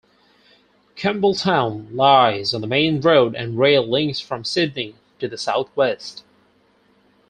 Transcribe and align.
Campbelltown 0.95 1.93
lies 1.95 2.55
on 2.55 2.61
the 2.61 2.65
main 2.65 2.99
road 3.01 3.35
and 3.35 3.59
rail 3.59 3.87
links 3.87 4.19
from 4.19 4.43
Sydney 4.43 4.95
to 5.19 5.27
the 5.27 5.37
south-west. 5.37 6.23